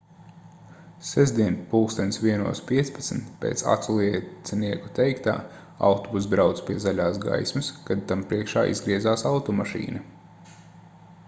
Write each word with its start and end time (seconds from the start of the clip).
sestdien 1.09 1.57
plkst 1.73 1.99
01:15 2.15 3.27
pēc 3.43 3.61
aculiecinieku 3.73 4.89
teiktā 5.01 5.37
autobuss 5.91 6.31
brauca 6.33 6.67
pie 6.71 6.81
zaļās 6.89 7.21
gaismas 7.29 7.71
kad 7.91 8.05
tam 8.15 8.25
priekšā 8.35 8.67
izgriezās 8.73 9.29
automašīna 9.37 10.05